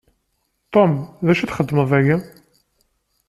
Tom, 0.73 0.93
d 1.25 1.27
acu 1.31 1.45
txedmeḍ 1.47 1.85
dagi? 1.91 2.17